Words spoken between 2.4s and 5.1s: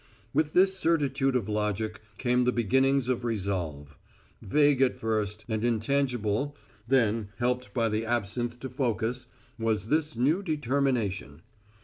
the beginnings of resolve. Vague at